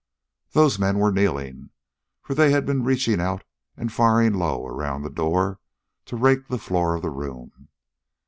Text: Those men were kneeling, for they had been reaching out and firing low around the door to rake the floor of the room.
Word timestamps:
Those 0.53 0.79
men 0.79 0.97
were 0.97 1.11
kneeling, 1.11 1.69
for 2.23 2.33
they 2.33 2.49
had 2.49 2.65
been 2.65 2.83
reaching 2.83 3.21
out 3.21 3.43
and 3.77 3.93
firing 3.93 4.33
low 4.33 4.65
around 4.65 5.03
the 5.03 5.11
door 5.11 5.59
to 6.05 6.15
rake 6.15 6.47
the 6.47 6.57
floor 6.57 6.95
of 6.95 7.03
the 7.03 7.11
room. 7.11 7.67